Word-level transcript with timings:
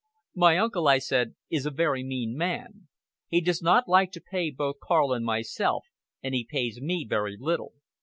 "My 0.33 0.57
uncle," 0.57 0.87
I 0.87 0.97
said, 0.97 1.35
"is 1.51 1.67
a 1.67 1.69
very 1.69 2.03
mean 2.03 2.35
man. 2.35 2.87
He 3.27 3.39
does 3.39 3.61
not 3.61 3.87
like 3.87 4.11
to 4.13 4.19
pay 4.19 4.49
both 4.49 4.79
Karl 4.81 5.13
and 5.13 5.23
myself 5.23 5.85
and 6.23 6.33
he 6.33 6.43
pays 6.43 6.81
me 6.81 7.05
very 7.07 7.37
little. 7.39 7.73